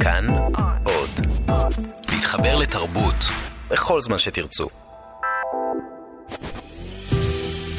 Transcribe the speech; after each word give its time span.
כאן 0.00 0.26
עוד. 0.84 1.26
להתחבר 2.12 2.58
לתרבות 2.58 3.14
בכל 3.70 4.00
זמן 4.00 4.18
שתרצו. 4.18 4.68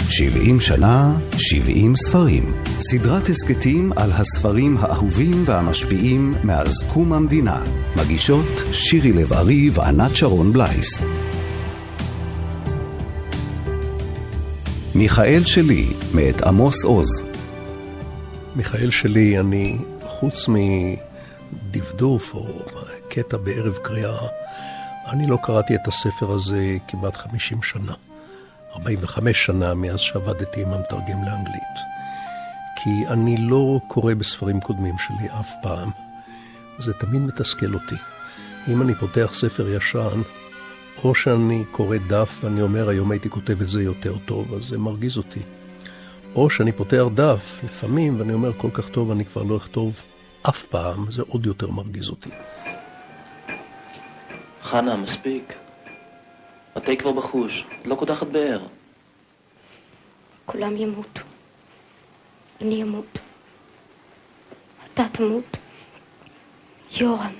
70 0.09 0.59
שנה, 0.59 1.17
70 1.37 1.95
ספרים. 1.95 2.53
סדרת 2.79 3.29
הסכתים 3.29 3.91
על 3.95 4.11
הספרים 4.11 4.77
האהובים 4.79 5.43
והמשפיעים 5.45 6.33
מאז 6.43 6.83
קום 6.93 7.13
המדינה. 7.13 7.63
מגישות 7.95 8.63
שירי 8.71 9.11
לב-ארי 9.11 9.69
וענת 9.73 10.15
שרון 10.15 10.53
בלייס. 10.53 11.01
מיכאל 14.95 15.41
שלי, 15.45 15.85
מאת 16.13 16.41
עמוס 16.41 16.83
עוז. 16.83 17.23
מיכאל 18.55 18.89
שלי, 18.89 19.39
אני, 19.39 19.77
חוץ 20.03 20.47
מדפדוף 21.71 22.33
או 22.33 22.45
קטע 23.09 23.37
בערב 23.37 23.77
קריאה, 23.77 24.27
אני 25.07 25.27
לא 25.27 25.37
קראתי 25.43 25.75
את 25.75 25.87
הספר 25.87 26.31
הזה 26.31 26.77
כמעט 26.87 27.15
50 27.17 27.63
שנה. 27.63 27.93
45 28.73 29.45
שנה 29.45 29.73
מאז 29.73 29.99
שעבדתי 29.99 30.61
עם 30.61 30.69
המתרגם 30.69 31.23
לאנגלית. 31.25 31.77
כי 32.75 32.89
אני 33.07 33.37
לא 33.37 33.79
קורא 33.87 34.13
בספרים 34.13 34.59
קודמים 34.61 34.95
שלי 34.97 35.29
אף 35.39 35.51
פעם. 35.61 35.89
זה 36.79 36.93
תמיד 36.93 37.21
מתסכל 37.21 37.73
אותי. 37.73 37.95
אם 38.67 38.81
אני 38.81 38.95
פותח 38.95 39.29
ספר 39.33 39.69
ישן, 39.69 40.21
או 41.03 41.15
שאני 41.15 41.63
קורא 41.71 41.97
דף 42.07 42.39
ואני 42.43 42.61
אומר, 42.61 42.89
היום 42.89 43.11
הייתי 43.11 43.29
כותב 43.29 43.61
את 43.61 43.67
זה 43.67 43.83
יותר 43.83 44.13
טוב, 44.25 44.53
אז 44.53 44.63
זה 44.63 44.77
מרגיז 44.77 45.17
אותי. 45.17 45.41
או 46.35 46.49
שאני 46.49 46.71
פותח 46.71 47.03
דף, 47.13 47.59
לפעמים, 47.63 48.19
ואני 48.19 48.33
אומר, 48.33 48.53
כל 48.57 48.69
כך 48.73 48.89
טוב, 48.89 49.11
אני 49.11 49.25
כבר 49.25 49.43
לא 49.43 49.57
אכתוב 49.57 50.03
אף 50.49 50.63
פעם, 50.63 51.11
זה 51.11 51.21
עוד 51.27 51.45
יותר 51.45 51.71
מרגיז 51.71 52.09
אותי. 52.09 52.29
חנה, 54.61 54.95
מספיק. 54.95 55.53
התה 56.75 56.95
כבר 56.95 57.11
בחוש, 57.11 57.65
את 57.81 57.87
לא 57.87 57.95
קודחת 57.95 58.27
באר. 58.27 58.67
כולם 60.45 60.77
ימותו. 60.77 61.21
אני 62.61 62.83
אמות. 62.83 63.19
אתה 64.93 65.03
תמות. 65.11 65.57
יורם, 66.91 67.33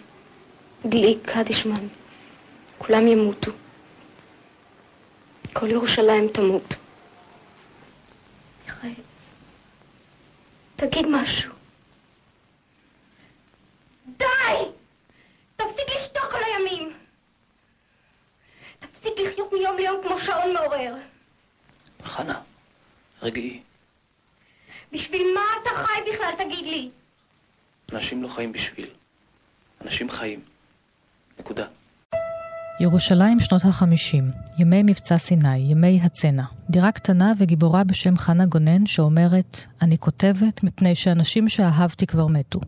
גליק, 0.89 1.31
קדישמן, 1.31 1.87
כולם 2.77 3.07
ימותו. 3.07 3.51
כל 5.53 5.71
ירושלים 5.71 6.27
תמות. 6.27 6.75
מיכאל, 8.65 8.93
תגיד 10.75 11.05
משהו. 11.07 11.50
די! 14.21 14.71
תפסיק 15.55 15.87
לשתוק 15.97 16.31
כל 16.31 16.37
הימים! 16.45 16.93
תפסיק 18.79 19.13
לחיות 19.19 19.53
מיום 19.53 19.77
ליום 19.77 20.01
כמו 20.07 20.19
שעון 20.19 20.53
מעורר. 20.53 20.95
חנה, 22.03 22.41
רגעי. 23.21 23.61
בשביל 24.93 25.27
מה 25.35 25.41
אתה 25.61 25.69
חי 25.85 25.99
בכלל, 26.13 26.45
תגיד 26.45 26.65
לי? 26.65 26.89
אנשים 27.93 28.23
לא 28.23 28.27
חיים 28.27 28.51
בשביל. 28.51 28.89
אנשים 29.81 30.09
חיים. 30.09 30.39
נקודה. 31.39 31.65
ירושלים 32.79 33.39
שנות 33.39 33.61
החמישים, 33.65 34.31
ימי 34.57 34.83
מבצע 34.83 35.17
סיני, 35.17 35.57
ימי 35.57 35.99
הצנע. 36.03 36.43
דירה 36.69 36.91
קטנה 36.91 37.31
וגיבורה 37.37 37.83
בשם 37.83 38.17
חנה 38.17 38.45
גונן 38.45 38.85
שאומרת, 38.85 39.57
אני 39.81 39.97
כותבת 39.97 40.63
מפני 40.63 40.95
שאנשים 40.95 41.49
שאהבתי 41.49 42.07
כבר 42.07 42.27
מתו. 42.27 42.59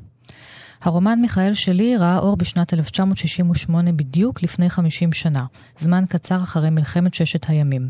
הרומן 0.83 1.19
מיכאל 1.21 1.53
שלי 1.53 1.97
ראה 1.97 2.17
אור 2.17 2.37
בשנת 2.37 2.73
1968 2.73 3.91
בדיוק 3.91 4.43
לפני 4.43 4.69
50 4.69 5.13
שנה, 5.13 5.45
זמן 5.77 6.03
קצר 6.09 6.43
אחרי 6.43 6.69
מלחמת 6.69 7.13
ששת 7.13 7.49
הימים. 7.49 7.89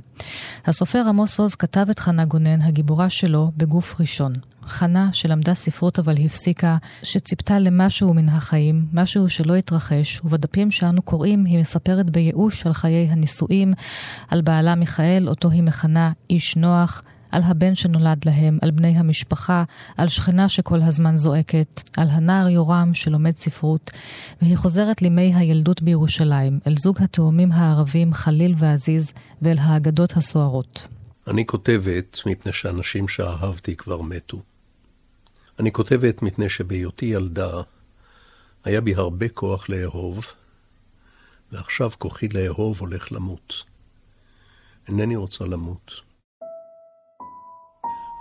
הסופר 0.66 1.04
עמוס 1.10 1.40
עוז 1.40 1.56
כתב 1.56 1.86
את 1.92 2.00
חנה 2.00 2.26
גונן, 2.26 2.62
הגיבורה 2.62 3.10
שלו, 3.10 3.52
בגוף 3.58 4.00
ראשון. 4.00 4.34
חנה, 4.68 5.10
שלמדה 5.14 5.54
ספרות 5.54 6.00
אבל 6.00 6.16
הפסיקה, 6.26 6.78
שציפתה 7.04 7.60
למשהו 7.60 8.14
מן 8.14 8.30
החיים, 8.30 8.86
משהו 8.94 9.30
שלא 9.30 9.56
התרחש, 9.56 10.22
ובדפים 10.24 10.72
שאנו 10.72 11.02
קוראים 11.02 11.46
היא 11.46 11.60
מספרת 11.60 12.10
בייאוש 12.10 12.66
על 12.66 12.74
חיי 12.74 13.08
הנישואים, 13.12 13.74
על 14.30 14.42
בעלה 14.42 14.76
מיכאל, 14.76 15.30
אותו 15.30 15.50
היא 15.50 15.64
מכנה 15.64 16.12
איש 16.30 16.56
נוח, 16.56 17.04
על 17.34 17.42
הבן 17.46 17.76
שנולד 17.76 18.26
להם, 18.26 18.58
על 18.62 18.72
בני 18.72 18.98
המשפחה, 18.98 19.64
על 19.98 20.08
שכנה 20.10 20.50
שכל 20.50 20.82
הזמן 20.82 21.18
זועקת, 21.18 21.90
על 21.98 22.08
הנער 22.10 22.50
יורם 22.50 22.94
שלומד 22.94 23.38
ספרות, 23.38 23.92
והיא 24.42 24.58
חוזרת 24.58 25.02
לימי 25.02 25.36
הילדות 25.36 25.82
בירושלים, 25.82 26.60
אל 26.68 26.76
זוג 26.78 27.02
התאומים 27.02 27.52
הערבים 27.52 28.14
חליל 28.14 28.56
ועזיז, 28.58 29.14
ואל 29.42 29.58
האגדות 29.60 30.18
הסוערות. 30.18 30.88
אני 31.28 31.46
כותבת 31.46 32.20
מפני 32.26 32.54
שאנשים 32.54 33.08
שאהבתי 33.08 33.76
כבר 33.76 34.02
מתו. 34.02 34.42
אני 35.60 35.72
כותבת 35.72 36.22
מפני 36.22 36.50
שבהיותי 36.50 37.06
ילדה, 37.06 37.62
היה 38.64 38.82
בי 38.82 38.96
הרבה 38.96 39.30
כוח 39.30 39.70
לאהוב, 39.70 40.26
ועכשיו 41.52 41.92
כוחי 41.98 42.28
לאהוב 42.28 42.80
הולך 42.80 43.12
למות. 43.12 43.64
אינני 44.88 45.16
רוצה 45.16 45.46
למות. 45.46 46.13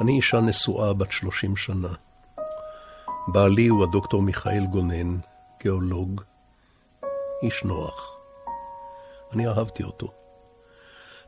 אני 0.03 0.13
אישה 0.13 0.41
נשואה 0.41 0.93
בת 0.93 1.13
שלושים 1.13 1.57
שנה. 1.57 1.95
בעלי 3.29 3.67
הוא 3.67 3.83
הדוקטור 3.83 4.23
מיכאל 4.23 4.67
גונן, 4.67 5.17
גיאולוג, 5.63 6.21
איש 7.43 7.65
נוח. 7.65 8.17
אני 9.33 9.49
אהבתי 9.49 9.83
אותו. 9.83 10.13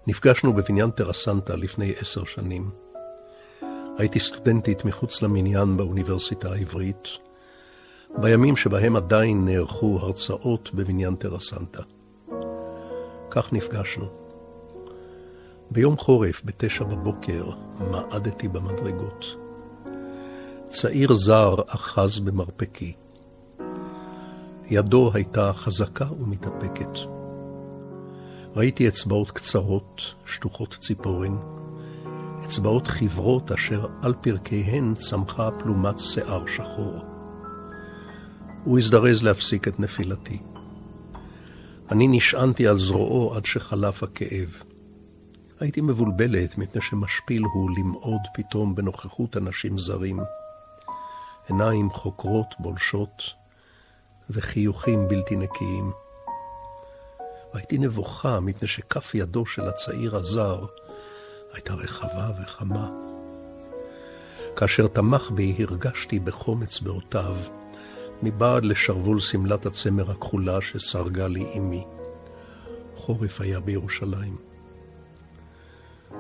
נפגשנו 0.07 0.53
בבניין 0.53 0.91
טרסנטה 0.91 1.57
לפני 1.57 1.93
עשר 2.01 2.25
שנים. 2.25 2.71
הייתי 3.99 4.21
סטודנטית 4.21 4.85
מחוץ 4.85 5.23
למניין 5.23 5.77
באוניברסיטה 5.77 6.53
העברית, 6.53 7.09
בימים 8.17 8.57
שבהם 8.57 8.97
עדיין 8.97 9.45
נערכו 9.45 9.99
הרצאות 10.01 10.75
בבניין 10.75 11.17
טרסנטה. 11.17 11.83
כך 13.31 13.53
נפגשנו. 13.53 14.24
ביום 15.71 15.97
חורף, 15.97 16.43
בתשע 16.45 16.85
בבוקר, 16.85 17.51
מעדתי 17.91 18.49
במדרגות. 18.49 19.37
צעיר 20.69 21.15
זר 21.15 21.55
אחז 21.67 22.21
במרפקי. 22.21 22.93
ידו 24.67 25.11
הייתה 25.15 25.53
חזקה 25.53 26.07
ומתאפקת. 26.21 26.99
ראיתי 28.57 28.89
אצבעות 28.89 29.31
קצרות, 29.31 30.15
שטוחות 30.27 30.77
ציפורן, 30.81 31.37
אצבעות 32.45 32.87
חברות 32.87 33.53
אשר 33.53 33.87
על 34.03 34.15
פרקיהן 34.21 34.95
צמחה 34.95 35.51
פלומת 35.51 35.99
שיער 35.99 36.47
שחור. 36.47 36.95
הוא 38.65 38.79
הזדרז 38.79 39.23
להפסיק 39.23 39.69
את 39.69 39.81
נפילתי. 39.81 40.39
אני 41.91 42.09
נשענתי 42.09 42.67
על 42.67 42.79
זרועו 42.79 43.35
עד 43.35 43.45
שחלף 43.45 44.03
הכאב. 44.03 44.63
הייתי 45.61 45.81
מבולבלת 45.81 46.59
מפני 46.59 46.83
שמשפיל 46.83 47.43
הוא 47.43 47.71
למעוד 47.79 48.21
פתאום 48.35 48.75
בנוכחות 48.75 49.37
אנשים 49.37 49.79
זרים. 49.79 50.21
עיניים 51.49 51.91
חוקרות 51.91 52.55
בולשות 52.59 53.23
וחיוכים 54.31 55.09
בלתי 55.09 55.37
נקיים. 55.37 55.93
והייתי 57.55 57.79
נבוכה 57.79 58.41
מפני 58.41 58.69
שכף 58.69 59.15
ידו 59.15 59.47
של 59.47 59.69
הצעיר 59.69 60.17
הזר 60.17 60.67
הייתה 61.53 61.75
רחבה 61.75 62.31
וחמה. 62.43 62.91
כאשר 64.57 64.87
תמך 64.87 65.31
בי 65.31 65.55
הרגשתי 65.59 66.19
בחום 66.19 66.63
אצבעותיו, 66.63 67.37
מבעד 68.23 68.65
לשרוול 68.65 69.21
שמלת 69.21 69.67
הצמר 69.67 70.11
הכחולה 70.11 70.61
שסרגה 70.61 71.29
לי 71.29 71.47
אמי. 71.57 71.85
חורף 72.97 73.41
היה 73.41 73.61
בירושלים. 73.61 74.54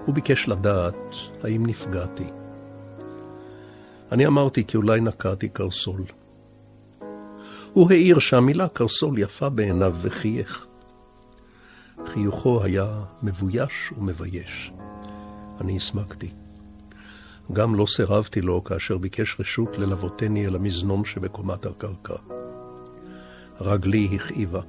הוא 0.06 0.14
ביקש 0.14 0.49
לדעת 0.49 1.14
האם 1.43 1.67
נפגעתי. 1.67 2.26
אני 4.12 4.26
אמרתי 4.26 4.64
כי 4.64 4.76
אולי 4.76 5.00
נקעתי 5.00 5.49
קרסול. 5.49 6.02
הוא 7.73 7.91
העיר 7.91 8.19
שהמילה 8.19 8.69
קרסול 8.69 9.19
יפה 9.19 9.49
בעיניו 9.49 9.96
וחייך. 10.00 10.67
חיוכו 12.06 12.64
היה 12.64 13.02
מבויש 13.23 13.93
ומבייש. 13.99 14.73
אני 15.61 15.76
הסמקתי. 15.76 16.29
גם 17.52 17.75
לא 17.75 17.87
סירבתי 17.87 18.41
לו 18.41 18.64
כאשר 18.64 18.99
ביקש 18.99 19.37
רשות 19.41 19.79
ללוותני 19.79 20.46
אל 20.46 20.55
המזנון 20.55 21.05
שבקומת 21.05 21.67
הקרקע. 21.67 22.14
רגלי 23.61 24.08
הכאיבה. 24.14 24.61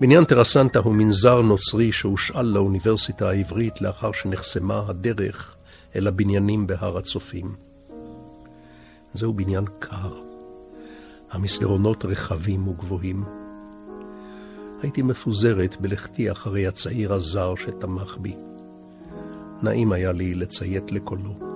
בניין 0.00 0.24
טרסנטה 0.24 0.78
הוא 0.78 0.94
מנזר 0.94 1.40
נוצרי 1.40 1.92
שהושאל 1.92 2.46
לאוניברסיטה 2.46 3.28
העברית 3.28 3.80
לאחר 3.80 4.12
שנחסמה 4.12 4.82
הדרך 4.88 5.56
אל 5.96 6.06
הבניינים 6.06 6.66
בהר 6.66 6.98
הצופים. 6.98 7.54
זהו 9.14 9.32
בניין 9.32 9.64
קר. 9.78 10.12
המסדרונות 11.30 12.04
רחבים 12.04 12.68
וגבוהים. 12.68 13.24
הייתי 14.82 15.02
מפוזרת 15.02 15.76
בלכתי 15.80 16.30
אחרי 16.30 16.66
הצעיר 16.66 17.12
הזר 17.12 17.54
שתמך 17.56 18.16
בי. 18.20 18.36
נעים 19.62 19.92
היה 19.92 20.12
לי 20.12 20.34
לציית 20.34 20.92
לקולו. 20.92 21.49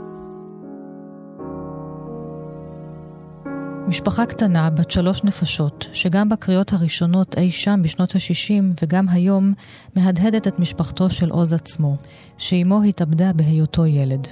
משפחה 3.89 4.27
קטנה 4.27 4.71
בת 4.71 4.91
שלוש 4.91 5.25
נפשות, 5.25 5.87
שגם 5.93 6.29
בקריאות 6.29 6.73
הראשונות 6.73 7.39
אי 7.39 7.51
שם 7.51 7.81
בשנות 7.83 8.15
ה-60 8.15 8.83
וגם 8.83 9.09
היום 9.09 9.55
מהדהדת 9.97 10.49
את 10.49 10.59
משפחתו 10.59 11.11
של 11.11 11.31
עוז 11.31 11.53
עצמו, 11.53 11.97
שאימו 12.39 12.83
התאבדה 12.83 13.33
בהיותו 13.33 13.87
ילד. 13.87 14.29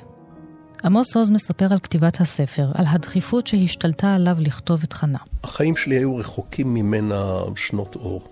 עמוס 0.85 1.17
עוז 1.17 1.31
מספר 1.31 1.73
על 1.73 1.79
כתיבת 1.79 2.21
הספר, 2.21 2.71
על 2.75 2.85
הדחיפות 2.89 3.47
שהשתלטה 3.47 4.15
עליו 4.15 4.37
לכתוב 4.41 4.81
את 4.85 4.93
חנה. 4.93 5.19
החיים 5.45 5.77
שלי 5.77 5.95
היו 5.95 6.17
רחוקים 6.17 6.75
ממנה 6.75 7.41
שנות 7.57 7.97
אור. 7.97 8.23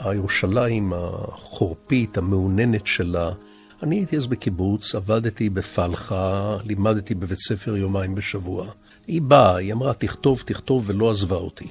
הירושלים 0.00 0.92
החורפית, 0.96 2.18
המאוננת 2.18 2.86
שלה, 2.86 3.30
אני 3.82 3.96
הייתי 3.96 4.16
אז 4.16 4.26
בקיבוץ, 4.26 4.94
עבדתי 4.94 5.50
בפלחה, 5.50 6.56
לימדתי 6.64 7.14
בבית 7.14 7.38
ספר 7.38 7.76
יומיים 7.76 8.14
בשבוע. 8.14 8.66
היא 9.06 9.22
באה, 9.22 9.56
היא 9.56 9.72
אמרה, 9.72 9.94
תכתוב, 9.94 10.42
תכתוב, 10.46 10.84
ולא 10.86 11.10
עזבה 11.10 11.36
אותי. 11.36 11.68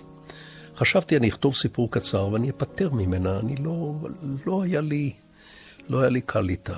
חשבתי, 0.78 1.18
אני 1.18 1.30
אכתוב 1.30 1.56
סיפור 1.56 1.92
קצר 1.92 2.28
ואני 2.28 2.50
אפטר 2.50 2.90
ממנה, 2.90 3.40
אני 3.40 3.56
לא, 3.56 3.96
לא 4.46 4.64
היה 4.64 4.82
לי, 4.82 5.14
לא 5.90 6.00
היה 6.00 6.10
לי 6.10 6.22
קל 6.22 6.50
איתה. 6.50 6.78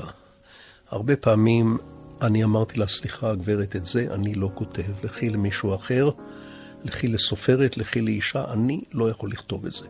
הרבה 0.90 1.16
פעמים 1.16 1.78
אני 2.22 2.44
אמרתי 2.44 2.80
לה, 2.80 2.88
סליחה, 2.88 3.36
גברת, 3.36 3.76
את 3.76 3.86
זה 3.86 4.08
אני 4.12 4.34
לא 4.34 4.50
כותב, 4.54 5.04
לכי 5.04 5.30
למישהו 5.30 5.76
אחר, 5.76 6.10
לכי 6.84 7.08
לסופרת, 7.08 7.78
לכי 7.78 8.02
לאישה, 8.02 8.46
אני 8.54 8.82
לא 8.94 9.10
יכול 9.10 9.32
לכתוב 9.32 9.66
את 9.66 9.72
זה. 9.72 9.86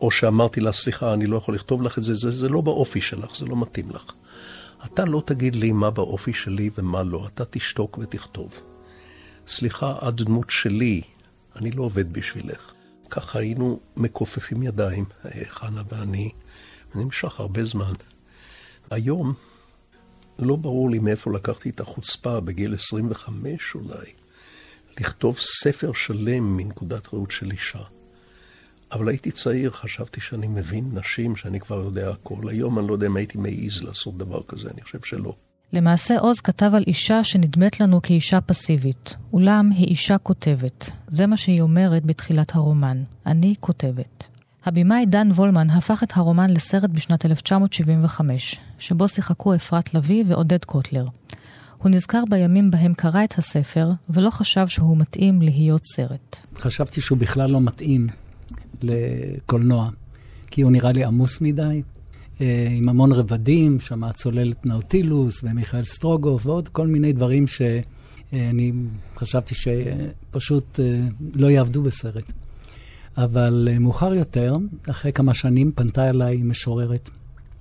או 0.00 0.10
שאמרתי 0.10 0.60
לה, 0.60 0.72
סליחה, 0.72 1.14
אני 1.14 1.26
לא 1.26 1.36
יכול 1.36 1.54
לכתוב 1.54 1.82
לך 1.82 1.98
את 1.98 2.02
זה, 2.02 2.14
זה, 2.14 2.30
זה 2.30 2.48
לא 2.48 2.60
באופי 2.60 3.00
שלך, 3.00 3.36
זה 3.36 3.46
לא 3.46 3.56
מתאים 3.56 3.90
לך. 3.90 4.12
אתה 4.84 5.04
לא 5.04 5.22
תגיד 5.26 5.54
לי 5.56 5.72
מה 5.72 5.90
באופי 5.90 6.32
שלי 6.32 6.70
ומה 6.78 7.02
לא, 7.02 7.26
אתה 7.34 7.44
תשתוק 7.50 7.98
ותכתוב. 7.98 8.60
סליחה, 9.48 10.08
את 10.08 10.14
דמות 10.14 10.50
שלי, 10.50 11.02
אני 11.56 11.70
לא 11.70 11.82
עובד 11.82 12.12
בשבילך. 12.12 12.72
ככה 13.10 13.38
היינו 13.38 13.80
מכופפים 13.96 14.62
ידיים, 14.62 15.04
חנה 15.48 15.82
ואני, 15.88 16.30
ונמשך 16.94 17.40
הרבה 17.40 17.64
זמן. 17.64 17.92
היום, 18.90 19.34
לא 20.38 20.56
ברור 20.56 20.90
לי 20.90 20.98
מאיפה 20.98 21.32
לקחתי 21.32 21.70
את 21.70 21.80
החוצפה, 21.80 22.40
בגיל 22.40 22.74
25 22.74 23.74
אולי, 23.74 24.12
לכתוב 25.00 25.38
ספר 25.38 25.92
שלם 25.92 26.56
מנקודת 26.56 27.14
ראות 27.14 27.30
של 27.30 27.50
אישה. 27.50 27.82
אבל 28.92 29.08
הייתי 29.08 29.30
צעיר, 29.30 29.70
חשבתי 29.70 30.20
שאני 30.20 30.46
מבין 30.46 30.90
נשים, 30.92 31.36
שאני 31.36 31.60
כבר 31.60 31.76
יודע 31.84 32.10
הכל. 32.10 32.48
היום 32.48 32.78
אני 32.78 32.88
לא 32.88 32.92
יודע 32.92 33.06
אם 33.06 33.16
הייתי 33.16 33.38
מעז 33.38 33.82
לעשות 33.82 34.16
דבר 34.16 34.42
כזה, 34.48 34.70
אני 34.70 34.82
חושב 34.82 35.02
שלא. 35.02 35.36
למעשה 35.72 36.18
עוז 36.18 36.40
כתב 36.40 36.70
על 36.74 36.84
אישה 36.86 37.24
שנדמת 37.24 37.80
לנו 37.80 38.02
כאישה 38.02 38.40
פסיבית, 38.40 39.16
אולם 39.32 39.70
היא 39.74 39.86
אישה 39.86 40.18
כותבת. 40.18 40.90
זה 41.08 41.26
מה 41.26 41.36
שהיא 41.36 41.60
אומרת 41.60 42.04
בתחילת 42.04 42.54
הרומן. 42.54 43.02
אני 43.26 43.54
כותבת. 43.60 44.26
הבמאי 44.64 45.06
דן 45.06 45.30
וולמן 45.30 45.70
הפך 45.70 46.02
את 46.02 46.12
הרומן 46.14 46.50
לסרט 46.50 46.90
בשנת 46.90 47.26
1975, 47.26 48.56
שבו 48.78 49.08
שיחקו 49.08 49.54
אפרת 49.54 49.94
לביא 49.94 50.24
ועודד 50.26 50.64
קוטלר. 50.64 51.06
הוא 51.78 51.90
נזכר 51.90 52.22
בימים 52.30 52.70
בהם 52.70 52.94
קרא 52.94 53.24
את 53.24 53.38
הספר, 53.38 53.90
ולא 54.10 54.30
חשב 54.30 54.68
שהוא 54.68 54.96
מתאים 54.96 55.42
להיות 55.42 55.84
סרט. 55.84 56.36
חשבתי 56.56 57.00
שהוא 57.00 57.18
בכלל 57.18 57.50
לא 57.50 57.60
מתאים 57.60 58.06
לקולנוע, 58.82 59.90
כי 60.50 60.62
הוא 60.62 60.72
נראה 60.72 60.92
לי 60.92 61.04
עמוס 61.04 61.40
מדי, 61.40 61.82
עם 62.76 62.88
המון 62.88 63.12
רבדים, 63.12 63.80
שם 63.80 64.04
הצוללת 64.04 64.66
נאוטילוס 64.66 65.44
ומיכאל 65.44 65.84
סטרוגוף 65.84 66.46
ועוד 66.46 66.68
כל 66.68 66.86
מיני 66.86 67.12
דברים 67.12 67.46
שאני 67.46 68.72
חשבתי 69.16 69.54
שפשוט 69.54 70.80
אה, 70.80 71.00
לא 71.34 71.46
יעבדו 71.50 71.82
בסרט. 71.82 72.32
אבל 73.16 73.68
אה, 73.70 73.78
מאוחר 73.78 74.14
יותר, 74.14 74.56
אחרי 74.90 75.12
כמה 75.12 75.34
שנים, 75.34 75.72
פנתה 75.72 76.10
אליי 76.10 76.42
משוררת. 76.42 77.10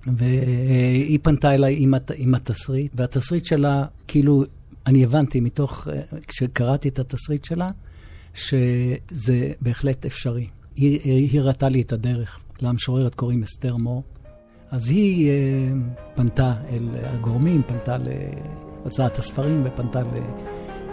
והיא 0.07 1.19
פנתה 1.21 1.53
אליי 1.53 1.75
עם, 1.79 1.93
הת... 1.93 2.11
עם 2.15 2.35
התסריט, 2.35 2.91
והתסריט 2.95 3.45
שלה, 3.45 3.85
כאילו, 4.07 4.43
אני 4.87 5.03
הבנתי 5.03 5.39
מתוך, 5.39 5.87
כשקראתי 6.27 6.89
את 6.89 6.99
התסריט 6.99 7.45
שלה, 7.45 7.67
שזה 8.33 9.51
בהחלט 9.61 10.05
אפשרי. 10.05 10.47
היא 10.75 11.39
הראתה 11.39 11.69
לי 11.69 11.81
את 11.81 11.93
הדרך. 11.93 12.39
למשוררת 12.61 13.15
קוראים 13.15 13.43
אסתר 13.43 13.75
מור. 13.75 14.03
אז 14.75 14.91
היא 14.91 15.29
uh, 15.29 15.75
פנתה 16.15 16.53
אל 16.71 16.87
הגורמים, 17.03 17.61
פנתה 17.63 17.97
להוצאת 18.81 19.17
הספרים 19.17 19.61
ופנתה 19.65 20.01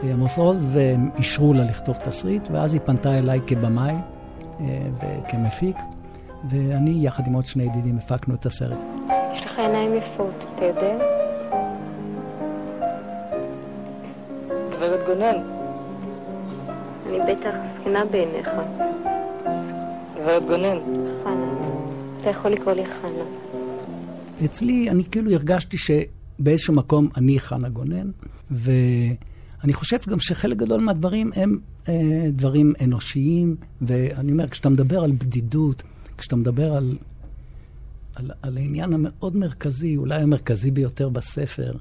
לעמוס 0.05 0.39
עוז, 0.39 0.77
והם 0.77 1.11
אישרו 1.19 1.53
לה 1.55 1.65
לכתוב 1.65 1.97
תסריט, 1.97 2.49
ואז 2.53 2.75
היא 2.75 2.83
פנתה 2.85 3.19
אליי 3.19 3.41
כבמאי 3.47 3.95
uh, 3.95 4.63
וכמפיק, 5.03 5.77
ואני, 6.51 6.99
יחד 7.01 7.27
עם 7.27 7.33
עוד 7.33 7.47
שני 7.47 7.63
ידידים, 7.63 7.99
הפקנו 7.99 8.35
את 8.35 8.47
הסרט. 8.47 8.79
יש 9.35 9.45
לך 9.45 9.59
עיניים 9.59 9.95
יפות, 9.95 10.45
אתה 10.55 10.65
יודע? 10.65 10.99
גברת 14.71 15.01
גונן. 15.07 15.37
אני 17.09 17.19
בטח 17.21 17.55
זקנה 17.81 18.05
בעיניך. 18.05 18.51
גברת 20.17 20.43
גונן. 20.47 20.79
חנה. 21.25 21.47
אתה 22.21 22.31
יכול 22.31 22.51
לקרוא 22.51 22.73
לי 22.73 22.87
חנה. 22.87 23.25
אצלי, 24.45 24.91
אני 24.91 25.05
כאילו 25.05 25.33
הרגשתי 25.33 25.77
שבאיזשהו 25.79 26.75
מקום 26.75 27.09
אני 27.17 27.41
חנה 27.41 27.69
גונן, 27.69 28.11
ואני 28.51 29.73
חושב 29.73 29.97
גם 30.09 30.19
שחלק 30.19 30.57
גדול 30.57 30.81
מהדברים 30.81 31.31
הם 31.37 31.59
אה, 31.89 32.31
דברים 32.33 32.73
אנושיים, 32.85 33.57
ואני 33.83 34.33
אומר, 34.33 34.49
כשאתה 34.49 34.69
מדבר 34.69 35.05
על 35.05 35.13
בדידות, 35.13 35.83
כשאתה 36.19 36.37
מדבר 36.37 36.77
על, 36.77 36.99
על, 38.15 38.31
על 38.43 38.57
העניין 38.57 38.93
המאוד 38.93 39.37
מרכזי, 39.37 39.97
אולי 39.97 40.23
המרכזי 40.23 40.71
ביותר 40.71 41.09
בספר, 41.09 41.77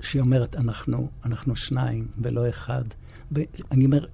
שהיא 0.00 0.22
אומרת, 0.22 0.56
אנחנו, 0.56 1.08
אנחנו 1.24 1.56
שניים 1.56 2.06
ולא 2.18 2.48
אחד. 2.48 2.84
ואני 3.32 3.84
אומר. 3.84 4.04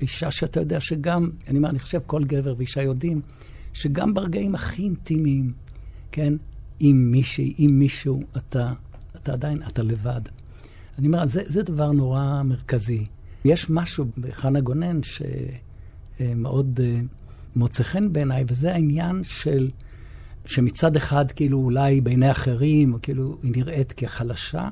אישה 0.00 0.30
שאתה 0.30 0.60
יודע 0.60 0.80
שגם, 0.80 1.30
אני 1.48 1.58
אומר, 1.58 1.68
אני 1.68 1.78
חושב 1.78 2.00
כל 2.06 2.24
גבר 2.24 2.54
ואישה 2.58 2.82
יודעים, 2.82 3.20
שגם 3.72 4.14
ברגעים 4.14 4.54
הכי 4.54 4.82
אינטימיים, 4.82 5.52
כן, 6.12 6.34
עם 6.84 7.10
מישהי, 7.10 7.54
עם 7.58 7.78
מישהו, 7.78 8.22
אתה, 8.36 8.72
אתה 9.16 9.32
עדיין, 9.32 9.62
אתה 9.68 9.82
לבד. 9.82 10.20
אני 10.98 11.06
אומר, 11.06 11.26
זה, 11.26 11.42
זה 11.44 11.62
דבר 11.62 11.92
נורא 11.92 12.42
מרכזי. 12.44 13.06
יש 13.44 13.70
משהו 13.70 14.04
בחנה 14.18 14.60
גונן 14.60 15.00
שמאוד 15.02 16.80
אה, 16.82 17.00
מוצא 17.56 17.82
חן 17.82 18.12
בעיניי, 18.12 18.44
וזה 18.48 18.72
העניין 18.72 19.24
של, 19.24 19.70
שמצד 20.46 20.96
אחד, 20.96 21.30
כאילו, 21.30 21.58
אולי 21.58 22.00
בעיני 22.00 22.30
אחרים, 22.30 22.98
כאילו, 23.02 23.38
היא 23.42 23.52
נראית 23.56 23.92
כחלשה, 23.92 24.68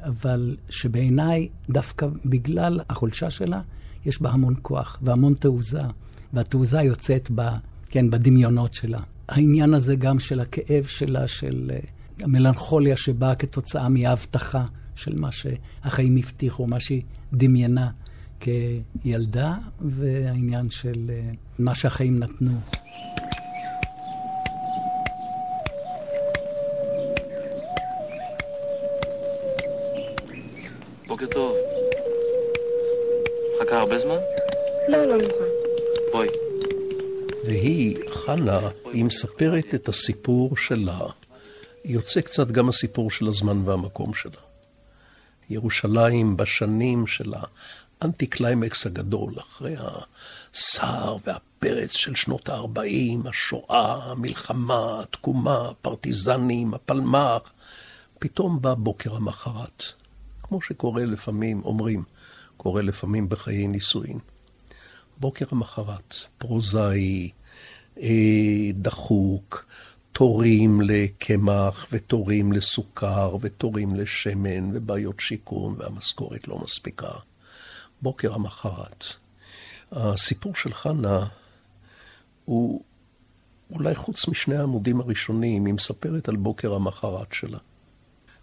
אבל 0.00 0.56
שבעיניי, 0.70 1.48
דווקא 1.70 2.06
בגלל 2.24 2.80
החולשה 2.90 3.30
שלה, 3.30 3.60
יש 4.06 4.22
בה 4.22 4.30
המון 4.30 4.54
כוח 4.62 4.98
והמון 5.02 5.34
תעוזה, 5.34 5.82
והתעוזה 6.32 6.82
יוצאת 6.82 7.30
ב, 7.34 7.48
כן, 7.90 8.10
בדמיונות 8.10 8.74
שלה. 8.74 9.00
העניין 9.28 9.74
הזה 9.74 9.96
גם 9.96 10.18
של 10.18 10.40
הכאב 10.40 10.84
שלה, 10.84 11.28
של 11.28 11.70
uh, 11.70 12.24
המלנכוליה 12.24 12.96
שבאה 12.96 13.34
כתוצאה 13.34 13.88
מההבטחה 13.88 14.64
של 14.94 15.18
מה 15.18 15.28
שהחיים 15.32 16.16
הבטיחו, 16.16 16.66
מה 16.66 16.80
שהיא 16.80 17.02
דמיינה 17.32 17.90
כילדה, 18.40 19.54
והעניין 19.80 20.70
של 20.70 21.10
uh, 21.32 21.36
מה 21.58 21.74
שהחיים 21.74 22.18
נתנו. 22.18 22.60
בוקר 31.06 31.26
טוב. 31.26 31.56
מחכה 33.56 33.78
הרבה 33.78 33.98
זמן? 33.98 34.18
לא, 34.88 35.04
לא 35.06 35.16
נורא. 35.16 35.44
בואי. 36.12 36.45
והיא, 37.46 37.96
חנה, 38.10 38.60
היא 38.92 39.04
מספרת 39.04 39.74
את 39.74 39.88
הסיפור 39.88 40.56
שלה. 40.56 41.00
יוצא 41.84 42.20
קצת 42.20 42.50
גם 42.50 42.68
הסיפור 42.68 43.10
של 43.10 43.26
הזמן 43.26 43.62
והמקום 43.64 44.14
שלה. 44.14 44.40
ירושלים 45.50 46.36
בשנים 46.36 47.06
של 47.06 47.34
האנטי 48.00 48.26
קליימקס 48.26 48.86
הגדול, 48.86 49.34
אחרי 49.38 49.74
הסער 49.78 51.16
והפרץ 51.26 51.92
של 51.92 52.14
שנות 52.14 52.48
ה-40, 52.48 53.28
השואה, 53.28 54.10
המלחמה, 54.10 55.00
התקומה, 55.00 55.68
הפרטיזנים, 55.68 56.74
הפלמ"ח, 56.74 57.52
פתאום 58.18 58.62
בא 58.62 58.74
בוקר 58.74 59.16
המחרת. 59.16 59.84
כמו 60.42 60.62
שקורה 60.62 61.04
לפעמים, 61.04 61.62
אומרים, 61.64 62.02
קורה 62.56 62.82
לפעמים 62.82 63.28
בחיי 63.28 63.66
נישואין. 63.66 64.18
בוקר 65.20 65.44
המחרת, 65.50 66.14
פרוזאי, 66.38 67.30
אה, 68.02 68.70
דחוק, 68.74 69.66
תורים 70.12 70.80
לקמח 70.80 71.86
ותורים 71.92 72.52
לסוכר 72.52 73.36
ותורים 73.40 73.96
לשמן 73.96 74.76
ובעיות 74.76 75.20
שיקום 75.20 75.74
והמשכורת 75.78 76.48
לא 76.48 76.58
מספיקה. 76.58 77.10
בוקר 78.02 78.34
המחרת. 78.34 79.04
הסיפור 79.92 80.54
של 80.54 80.74
חנה 80.74 81.26
הוא 82.44 82.82
אולי 83.70 83.94
חוץ 83.94 84.28
משני 84.28 84.56
העמודים 84.56 85.00
הראשונים, 85.00 85.66
היא 85.66 85.74
מספרת 85.74 86.28
על 86.28 86.36
בוקר 86.36 86.74
המחרת 86.74 87.32
שלה. 87.32 87.58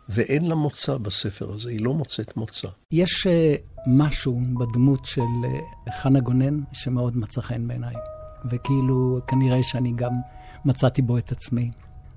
ואין 0.10 0.46
לה 0.46 0.56
מוצא 0.56 0.98
בספר 0.98 1.54
הזה, 1.54 1.70
היא 1.70 1.82
לא 1.82 1.94
מוצאת 1.94 2.38
מוצא. 2.38 2.68
יש 2.92 3.28
uh, 3.28 3.73
משהו 3.88 4.42
בדמות 4.60 5.06
של 5.06 5.22
uh, 5.22 5.92
חנה 5.92 6.20
גונן 6.20 6.60
שמאוד 6.72 7.18
מצא 7.18 7.42
חן 7.42 7.68
בעיניי, 7.68 7.94
וכאילו 8.46 9.20
כנראה 9.28 9.64
שאני 9.64 9.92
גם 9.92 10.12
מצאתי 10.66 11.02
בו 11.02 11.18
את 11.18 11.32
עצמי. 11.32 11.72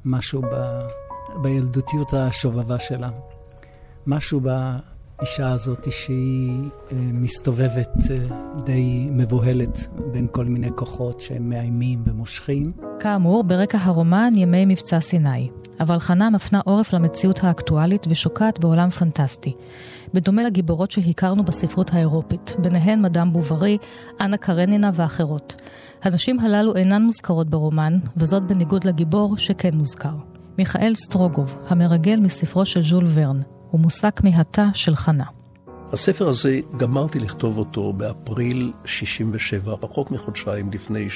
משהו 0.04 0.42
ב, 0.42 0.80
בילדותיות 1.42 2.14
השובבה 2.14 2.78
שלה. 2.78 3.08
משהו 4.06 4.40
באישה 4.40 5.52
הזאת 5.52 5.92
שהיא 5.92 6.62
uh, 6.88 6.92
מסתובבת 6.94 7.92
uh, 7.96 8.34
די 8.64 9.08
מבוהלת 9.10 9.88
בין 10.12 10.26
כל 10.30 10.44
מיני 10.44 10.70
כוחות 10.74 11.20
שהם 11.20 11.48
מאיימים 11.48 12.02
ומושכים. 12.06 12.72
כאמור, 13.00 13.44
ברקע 13.44 13.78
הרומן 13.80 14.32
ימי 14.36 14.64
מבצע 14.66 15.00
סיני. 15.00 15.50
אבל 15.80 15.98
חנה 15.98 16.30
מפנה 16.30 16.60
עורף 16.64 16.92
למציאות 16.92 17.44
האקטואלית 17.44 18.06
ושוקעת 18.10 18.58
בעולם 18.58 18.90
פנטסטי. 18.90 19.54
בדומה 20.16 20.42
לגיבורות 20.42 20.90
שהכרנו 20.90 21.44
בספרות 21.44 21.92
האירופית, 21.92 22.56
ביניהן 22.58 23.02
מדאם 23.02 23.32
בוברי, 23.32 23.78
אנה 24.20 24.36
קרנינה 24.36 24.90
ואחרות. 24.94 25.62
הנשים 26.02 26.40
הללו 26.40 26.76
אינן 26.76 27.02
מוזכרות 27.02 27.50
ברומן, 27.50 27.98
וזאת 28.16 28.42
בניגוד 28.42 28.84
לגיבור 28.84 29.36
שכן 29.36 29.74
מוזכר. 29.74 30.14
מיכאל 30.58 30.94
סטרוגוב, 30.94 31.58
המרגל 31.68 32.20
מספרו 32.20 32.66
של 32.66 32.82
ז'ול 32.82 33.04
ורן, 33.08 33.40
הוא 33.70 33.80
מושא 33.80 34.10
כמיהתה 34.16 34.66
של 34.74 34.96
חנה. 34.96 35.24
הספר 35.92 36.28
הזה, 36.28 36.60
גמרתי 36.76 37.20
לכתוב 37.20 37.58
אותו 37.58 37.92
באפריל 37.92 38.72
67, 38.84 39.76
פחות 39.80 40.10
מחודשיים 40.10 40.72
לפני 40.72 41.08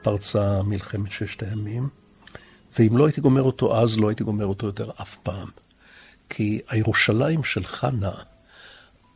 שפרצה 0.00 0.62
מלחמת 0.62 1.10
ששת 1.10 1.42
הימים. 1.42 1.88
ואם 2.78 2.96
לא 2.96 3.06
הייתי 3.06 3.20
גומר 3.20 3.42
אותו 3.42 3.76
אז, 3.76 3.98
לא 3.98 4.08
הייתי 4.08 4.24
גומר 4.24 4.46
אותו 4.46 4.66
יותר 4.66 4.90
אף 5.00 5.18
פעם. 5.22 5.48
כי 6.34 6.60
הירושלים 6.68 7.44
של 7.44 7.64
חנה, 7.64 8.12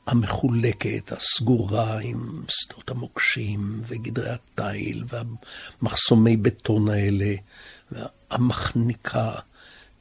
המחולקת, 0.06 1.12
הסגורה 1.12 1.98
עם 1.98 2.42
שדות 2.48 2.90
המוקשים 2.90 3.80
וגדרי 3.84 4.30
התיל 4.30 5.04
והמחסומי 5.08 6.36
בטון 6.36 6.88
האלה, 6.88 7.34
והמחניקה, 7.92 9.32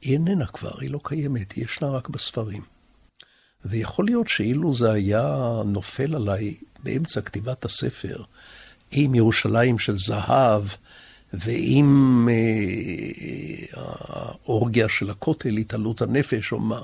היא 0.01 0.13
איננה 0.13 0.45
כבר, 0.45 0.79
היא 0.79 0.91
לא 0.91 0.99
קיימת, 1.03 1.51
היא 1.51 1.65
ישנה 1.65 1.89
רק 1.89 2.09
בספרים. 2.09 2.61
ויכול 3.65 4.05
להיות 4.05 4.27
שאילו 4.27 4.73
זה 4.73 4.91
היה 4.91 5.61
נופל 5.65 6.15
עליי 6.15 6.55
באמצע 6.83 7.21
כתיבת 7.21 7.65
הספר, 7.65 8.23
עם 8.91 9.15
ירושלים 9.15 9.79
של 9.79 9.97
זהב, 9.97 10.63
ועם 11.39 12.29
אה, 12.31 13.81
האורגיה 14.43 14.89
של 14.89 15.09
הכותל, 15.09 15.57
התעלות 15.57 16.01
הנפש 16.01 16.51
או 16.51 16.59
מה, 16.59 16.81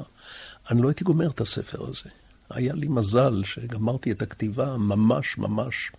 אני 0.72 0.82
לא 0.82 0.88
הייתי 0.88 1.04
גומר 1.04 1.30
את 1.30 1.42
הספר 1.42 1.90
הזה. 1.90 2.10
היה 2.50 2.74
לי 2.74 2.88
מזל 2.88 3.44
שגמרתי 3.44 4.12
את 4.12 4.22
הכתיבה 4.22 4.78
ממש 4.78 5.38
ממש 5.38 5.92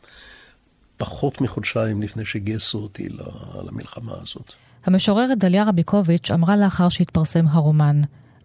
פחות 0.97 1.41
מחודשיים 1.41 2.03
לפני 2.03 2.25
שגייסו 2.25 2.79
אותי 2.79 3.09
למלחמה 3.67 4.13
הזאת. 4.23 4.55
המשוררת 4.85 5.39
דליה 5.39 5.65
רביקוביץ' 5.65 6.31
אמרה 6.31 6.57
לאחר 6.57 6.89
שהתפרסם 6.89 7.47
הרומן, 7.49 8.01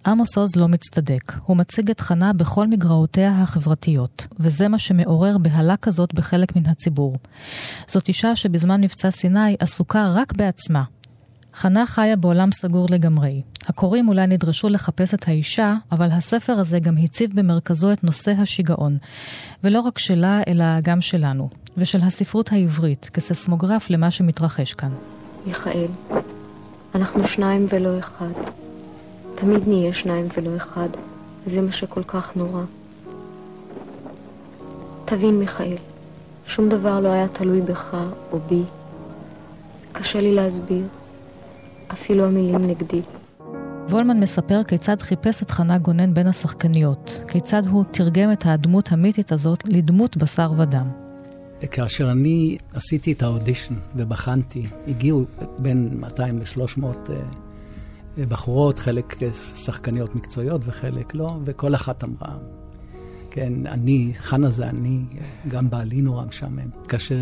עמוס 0.08 0.38
עוז 0.38 0.56
לא 0.56 0.68
מצטדק. 0.68 1.34
הוא 1.46 1.58
מציג 1.58 1.90
את 1.90 2.00
חנה 2.00 2.34
בכל 2.34 2.68
מגרעותיה 2.68 3.42
החברתיות, 3.42 4.28
וזה 4.40 4.68
מה 4.68 4.80
שמעורר 4.80 5.38
בהלה 5.38 5.78
כזאת 5.78 6.14
בחלק 6.14 6.56
מן 6.56 6.66
הציבור. 6.66 7.18
זאת 7.88 8.08
אישה 8.08 8.36
שבזמן 8.36 8.82
מבצע 8.82 9.12
סיני 9.12 9.56
עסוקה 9.60 10.12
רק 10.14 10.34
בעצמה. 10.34 10.84
חנה 11.54 11.88
חיה 11.88 12.16
בעולם 12.16 12.52
סגור 12.52 12.88
לגמרי. 12.90 13.42
הקוראים 13.68 14.08
אולי 14.08 14.28
נדרשו 14.28 14.70
לחפש 14.70 15.14
את 15.14 15.28
האישה, 15.28 15.76
אבל 15.92 16.12
הספר 16.12 16.54
הזה 16.54 16.80
גם 16.80 16.98
הציב 17.04 17.32
במרכזו 17.34 17.94
את 17.94 18.04
נושא 18.04 18.32
השיגעון. 18.32 18.98
ולא 19.64 19.80
רק 19.80 20.00
שלה, 20.00 20.42
אלא 20.48 20.66
גם 20.84 21.02
שלנו, 21.02 21.50
ושל 21.78 22.02
הספרות 22.02 22.52
העברית, 22.52 23.10
כססמוגרף 23.14 23.90
למה 23.90 24.12
שמתרחש 24.12 24.74
כאן. 24.74 24.92
מיכאל, 25.46 25.88
אנחנו 26.96 27.28
שניים 27.28 27.68
ולא 27.72 28.00
אחד. 28.00 28.67
תמיד 29.40 29.68
נהיה 29.68 29.94
שניים 29.94 30.28
ולא 30.38 30.56
אחד, 30.56 30.90
זה 31.48 31.62
מה 31.62 31.72
שכל 31.72 32.04
כך 32.04 32.36
נורא. 32.36 32.62
תבין, 35.06 35.40
מיכאל, 35.40 35.76
שום 36.48 36.70
דבר 36.70 37.00
לא 37.00 37.08
היה 37.08 37.28
תלוי 37.28 37.62
בך 37.62 37.98
או 38.32 38.40
בי. 38.40 38.64
קשה 39.92 40.22
לי 40.22 40.36
להסביר, 40.36 40.84
אפילו 41.92 42.26
המילים 42.26 42.68
נגדי. 42.68 43.02
וולמן 43.90 44.20
מספר 44.20 44.64
כיצד 44.64 45.02
חיפש 45.02 45.44
את 45.44 45.52
חנה 45.52 45.78
גונן 45.78 46.14
בין 46.14 46.28
השחקניות, 46.28 47.22
כיצד 47.28 47.66
הוא 47.68 47.84
תרגם 47.92 48.32
את 48.32 48.46
הדמות 48.46 48.92
המיתית 48.92 49.32
הזאת 49.32 49.64
לדמות 49.66 50.18
בשר 50.18 50.52
ודם. 50.58 50.88
כאשר 51.72 52.12
אני 52.12 52.58
עשיתי 52.74 53.12
את 53.12 53.24
האודישן 53.24 53.76
ובחנתי, 53.96 54.68
הגיעו 54.88 55.26
בין 55.58 55.90
200 55.94 56.40
ל-300 56.40 57.12
בחורות, 58.30 58.80
חלק 58.80 59.16
שחקניות 59.32 60.16
מקצועיות 60.16 60.62
וחלק 60.66 61.16
לא, 61.16 61.38
וכל 61.46 61.76
אחת 61.76 62.04
אמרה, 62.04 62.38
כן, 63.32 63.68
אני, 63.68 64.12
חנה 64.16 64.50
זה 64.50 64.70
אני, 64.70 65.00
גם 65.48 65.70
בעלי 65.70 66.02
נורא 66.02 66.26
משעמם. 66.26 66.70
כאשר 66.88 67.16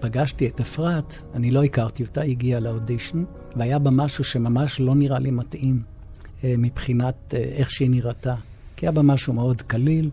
פגשתי 0.00 0.48
את 0.48 0.60
אפרת, 0.60 1.14
אני 1.34 1.50
לא 1.50 1.64
הכרתי 1.64 2.02
אותה, 2.02 2.20
היא 2.20 2.30
הגיעה 2.30 2.60
לאודישן, 2.60 3.22
והיה 3.56 3.78
בה 3.78 3.90
משהו 3.90 4.24
שממש 4.24 4.80
לא 4.80 4.94
נראה 4.94 5.18
לי 5.18 5.30
מתאים 5.30 5.82
אה, 6.44 6.54
מבחינת 6.58 7.34
אה, 7.34 7.38
איך 7.38 7.70
שהיא 7.70 7.90
נראתה. 7.90 8.34
כי 8.76 8.86
היה 8.86 8.92
בה 8.92 9.02
משהו 9.02 9.32
מאוד 9.32 9.62
קליל. 9.62 10.10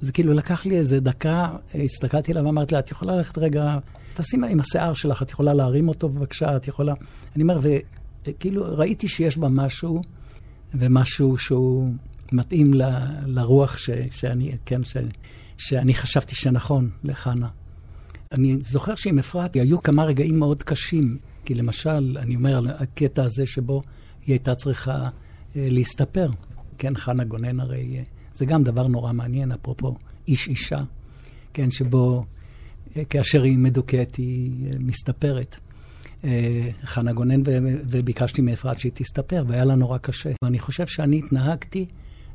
זה 0.00 0.12
כאילו 0.12 0.32
לקח 0.32 0.66
לי 0.66 0.76
איזה 0.76 1.00
דקה, 1.00 1.48
הסתכלתי 1.84 2.32
עליה 2.32 2.44
ואמרתי 2.44 2.74
לה, 2.74 2.78
את 2.78 2.90
יכולה 2.90 3.16
ללכת 3.16 3.38
רגע, 3.38 3.78
תשימה 4.14 4.46
עם 4.46 4.60
השיער 4.60 4.92
שלך, 4.92 5.22
את 5.22 5.30
יכולה 5.30 5.54
להרים 5.54 5.88
אותו 5.88 6.08
בבקשה, 6.08 6.56
את 6.56 6.68
יכולה... 6.68 6.94
אני 7.36 7.42
אומר, 7.42 7.58
כאילו 8.40 8.64
ראיתי 8.78 9.08
שיש 9.08 9.38
בה 9.38 9.48
משהו, 9.48 10.02
ומשהו 10.74 11.38
שהוא 11.38 11.90
מתאים 12.32 12.74
ל, 12.74 12.82
לרוח 13.26 13.76
ש, 13.76 13.90
שאני, 14.10 14.52
כן, 14.66 14.84
ש, 14.84 14.96
שאני 15.58 15.94
חשבתי 15.94 16.34
שנכון 16.34 16.90
לחנה. 17.04 17.48
אני 18.32 18.58
זוכר 18.60 18.94
שעם 18.94 19.18
אפרת 19.18 19.54
היו 19.54 19.82
כמה 19.82 20.04
רגעים 20.04 20.38
מאוד 20.38 20.62
קשים, 20.62 21.16
כי 21.44 21.54
למשל, 21.54 22.18
אני 22.20 22.36
אומר, 22.36 22.60
הקטע 22.78 23.24
הזה 23.24 23.46
שבו 23.46 23.82
היא 24.26 24.32
הייתה 24.32 24.54
צריכה 24.54 25.08
אה, 25.56 25.66
להסתפר. 25.70 26.30
כן, 26.78 26.96
חנה 26.96 27.24
גונן 27.24 27.60
הרי, 27.60 27.96
אה, 27.96 28.02
זה 28.34 28.46
גם 28.46 28.64
דבר 28.64 28.86
נורא 28.86 29.12
מעניין, 29.12 29.52
אפרופו 29.52 29.96
איש-אישה, 30.28 30.82
כן, 31.52 31.70
שבו 31.70 32.24
אה, 32.96 33.04
כאשר 33.04 33.42
היא 33.42 33.58
מדוכאת 33.58 34.14
היא 34.14 34.50
מסתפרת. 34.78 35.56
אה, 36.24 36.68
חנה 36.84 37.12
גונן, 37.12 37.42
וביקשתי 37.90 38.42
מאפרת 38.42 38.78
שהיא 38.78 38.92
תסתפר, 38.94 39.44
והיה 39.48 39.64
לה 39.64 39.74
נורא 39.74 39.98
קשה. 39.98 40.30
ואני 40.44 40.58
חושב 40.58 40.86
שאני 40.86 41.18
התנהגתי 41.18 41.86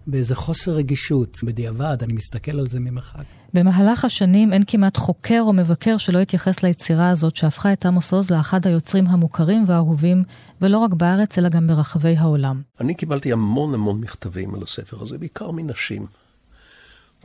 באיזה 0.08 0.36
חוסר 0.36 0.72
רגישות. 0.72 1.38
בדיעבד, 1.44 1.98
אני 2.02 2.14
מסתכל 2.14 2.60
על 2.60 2.68
זה 2.68 2.80
ממרחק. 2.80 3.24
במהלך 3.54 4.06
השנים 4.06 4.54
אין 4.54 4.64
כמעט 4.68 4.98
חוקר 4.98 5.40
או 5.42 5.54
מבקר 5.54 5.98
שלא 5.98 6.20
התייחס 6.20 6.64
ליצירה 6.64 7.10
הזאת, 7.10 7.36
שהפכה 7.36 7.74
את 7.74 7.86
עמוס 7.86 8.14
עוז 8.14 8.32
לאחד 8.32 8.68
היוצרים 8.68 9.08
המוכרים 9.08 9.64
והאהובים, 9.68 10.24
ולא 10.62 10.78
רק 10.78 10.94
בארץ, 10.94 11.38
אלא 11.38 11.50
גם 11.50 11.68
ברחבי 11.68 12.18
העולם. 12.18 12.62
אני 12.82 12.96
קיבלתי 12.96 13.32
המון 13.32 13.74
המון 13.74 14.02
מכתבים 14.02 14.56
על 14.56 14.64
הספר 14.64 15.02
הזה, 15.02 15.18
בעיקר 15.18 15.52
מנשים. 15.52 16.06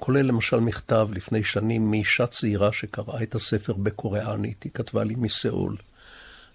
כולל 0.01 0.27
למשל 0.27 0.61
מכתב 0.61 1.09
לפני 1.13 1.45
שנים 1.45 1.91
מאישה 1.91 2.27
צעירה 2.27 2.73
שקראה 2.73 3.23
את 3.23 3.35
הספר 3.35 3.73
בקוריאנית, 3.73 4.63
היא 4.63 4.73
כתבה 4.75 5.05
לי 5.05 5.15
מסיאול. 5.15 5.77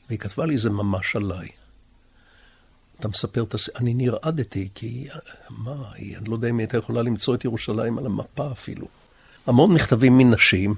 והיא 0.09 0.19
כתבה 0.19 0.45
לי, 0.45 0.57
זה 0.57 0.69
ממש 0.69 1.15
עליי. 1.15 1.47
אתה 2.99 3.07
מספר 3.07 3.43
את 3.43 3.53
הס... 3.53 3.69
אני 3.75 3.93
נרעדתי, 3.93 4.69
כי 4.75 5.07
מה, 5.49 5.91
היא, 5.95 6.17
אני 6.17 6.29
לא 6.29 6.35
יודע 6.35 6.49
אם 6.49 6.57
היא 6.57 6.63
הייתה 6.63 6.77
יכולה 6.77 7.01
למצוא 7.01 7.35
את 7.35 7.45
ירושלים 7.45 7.97
על 7.97 8.05
המפה 8.05 8.51
אפילו. 8.51 8.87
המון 9.47 9.73
מכתבים 9.73 10.17
מנשים, 10.17 10.75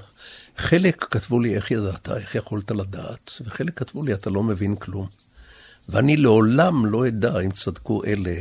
חלק 0.58 1.06
כתבו 1.12 1.40
לי 1.40 1.56
איך 1.56 1.72
ידעת, 1.72 2.10
איך 2.10 2.36
יכולת 2.36 2.72
לדעת, 2.72 3.32
וחלק 3.46 3.80
כתבו 3.80 4.04
לי 4.04 4.14
אתה 4.14 4.30
לא 4.30 4.44
מבין 4.44 4.76
כלום. 4.76 5.08
ואני 5.90 6.18
לעולם 6.18 6.86
לא 6.86 7.08
אדע 7.08 7.40
אם 7.40 7.52
צדקו 7.52 8.04
אלה 8.04 8.36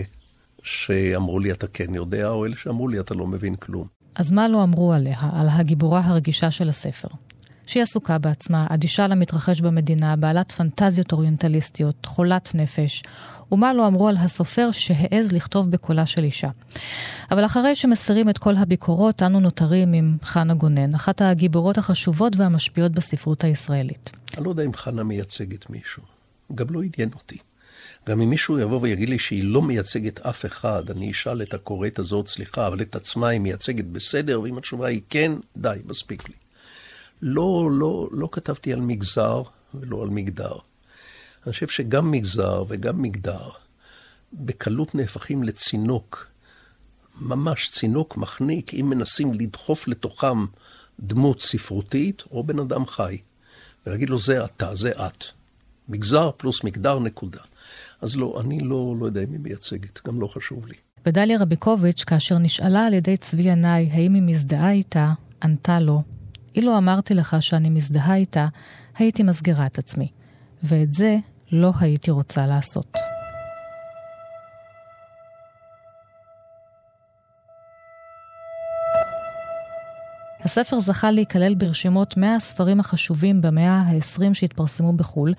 שאמרו 0.62 1.38
לי 1.38 1.52
אתה 1.52 1.66
כן 1.66 1.94
יודע, 1.94 2.28
או 2.28 2.46
אלה 2.46 2.56
שאמרו 2.56 2.88
לי 2.88 3.00
אתה 3.00 3.14
לא 3.14 3.26
מבין 3.26 3.56
כלום. 3.56 3.86
אז 4.14 4.32
מה 4.32 4.48
לא 4.48 4.62
אמרו 4.62 4.92
עליה, 4.92 5.18
על 5.32 5.48
הגיבורה 5.48 6.00
הרגישה 6.04 6.50
של 6.50 6.68
הספר? 6.68 7.08
שהיא 7.68 7.82
עסוקה 7.82 8.18
בעצמה, 8.18 8.66
אדישה 8.70 9.06
למתרחש 9.06 9.60
במדינה, 9.60 10.16
בעלת 10.16 10.52
פנטזיות 10.52 11.12
אוריינטליסטיות, 11.12 12.06
חולת 12.06 12.54
נפש, 12.54 13.02
ומה 13.52 13.72
לא 13.72 13.86
אמרו 13.86 14.08
על 14.08 14.16
הסופר 14.16 14.70
שהעז 14.72 15.32
לכתוב 15.32 15.70
בקולה 15.70 16.06
של 16.06 16.24
אישה. 16.24 16.48
אבל 17.30 17.44
אחרי 17.44 17.76
שמסירים 17.76 18.28
את 18.28 18.38
כל 18.38 18.56
הביקורות, 18.56 19.22
אנו 19.22 19.40
נותרים 19.40 19.92
עם 19.92 20.16
חנה 20.22 20.54
גונן, 20.54 20.94
אחת 20.94 21.22
הגיבורות 21.22 21.78
החשובות 21.78 22.36
והמשפיעות 22.36 22.92
בספרות 22.92 23.44
הישראלית. 23.44 24.10
אני 24.36 24.44
לא 24.44 24.50
יודע 24.50 24.62
אם 24.62 24.74
חנה 24.74 25.02
מייצגת 25.02 25.70
מישהו. 25.70 26.02
גם 26.54 26.66
לא 26.70 26.82
עניין 26.82 27.10
אותי. 27.14 27.38
גם 28.08 28.20
אם 28.20 28.30
מישהו 28.30 28.58
יבוא 28.58 28.78
ויגיד 28.82 29.08
לי 29.08 29.18
שהיא 29.18 29.44
לא 29.44 29.62
מייצגת 29.62 30.20
אף 30.20 30.46
אחד, 30.46 30.90
אני 30.90 31.10
אשאל 31.10 31.42
את 31.42 31.54
הקוראית 31.54 31.98
הזאת, 31.98 32.28
סליחה, 32.28 32.66
אבל 32.66 32.80
את 32.80 32.96
עצמה 32.96 33.28
היא 33.28 33.40
מייצגת 33.40 33.84
בסדר, 33.84 34.40
ואם 34.40 34.58
התשובה 34.58 34.86
היא 34.86 35.00
כן, 35.08 35.32
די, 35.56 35.78
מספיק 35.86 36.28
לי. 36.28 36.34
לא, 37.22 37.70
לא, 37.72 38.08
לא 38.12 38.28
כתבתי 38.32 38.72
על 38.72 38.80
מגזר 38.80 39.42
ולא 39.74 40.02
על 40.02 40.08
מגדר. 40.08 40.52
אני 41.46 41.52
חושב 41.52 41.68
שגם 41.68 42.10
מגזר 42.10 42.64
וגם 42.68 43.02
מגדר 43.02 43.48
בקלות 44.32 44.94
נהפכים 44.94 45.42
לצינוק, 45.42 46.26
ממש 47.20 47.70
צינוק 47.70 48.16
מחניק, 48.16 48.74
אם 48.74 48.90
מנסים 48.90 49.34
לדחוף 49.34 49.88
לתוכם 49.88 50.46
דמות 51.00 51.42
ספרותית 51.42 52.22
או 52.30 52.44
בן 52.44 52.58
אדם 52.58 52.86
חי, 52.86 53.18
ולהגיד 53.86 54.10
לו 54.10 54.18
זה 54.18 54.44
אתה, 54.44 54.74
זה 54.74 54.90
את. 54.90 55.24
מגזר 55.88 56.30
פלוס 56.36 56.64
מגדר, 56.64 56.98
נקודה. 56.98 57.40
אז 58.00 58.16
לא, 58.16 58.40
אני 58.40 58.58
לא, 58.58 58.94
לא 59.00 59.06
יודע 59.06 59.22
אם 59.22 59.32
היא 59.32 59.40
מייצגת, 59.40 60.00
גם 60.06 60.20
לא 60.20 60.26
חשוב 60.26 60.66
לי. 60.66 60.74
ודליה 61.06 61.38
רביקוביץ', 61.38 62.04
כאשר 62.04 62.38
נשאלה 62.38 62.86
על 62.86 62.92
ידי 62.94 63.16
צבי 63.16 63.42
ינאי 63.42 63.88
האם 63.92 64.14
היא 64.14 64.22
מזדהה 64.22 64.72
איתה, 64.72 65.12
ענתה 65.42 65.80
לו, 65.80 66.02
אילו 66.58 66.78
אמרתי 66.78 67.14
לך 67.14 67.36
שאני 67.40 67.68
מזדהה 67.68 68.14
איתה, 68.14 68.46
הייתי 68.98 69.22
מסגירה 69.22 69.66
את 69.66 69.78
עצמי. 69.78 70.08
ואת 70.62 70.94
זה 70.94 71.16
לא 71.52 71.72
הייתי 71.80 72.10
רוצה 72.10 72.46
לעשות. 72.46 73.17
הספר 80.48 80.80
זכה 80.80 81.10
להיכלל 81.10 81.54
ברשימות 81.54 82.16
100 82.16 82.36
הספרים 82.36 82.80
החשובים 82.80 83.40
במאה 83.40 83.80
ה-20 83.80 84.34
שהתפרסמו 84.34 84.92
בחו"ל, 84.92 85.34